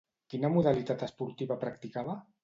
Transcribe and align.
Quina 0.33 0.49
modalitat 0.53 1.03
esportiva 1.07 1.59
practicava? 1.65 2.17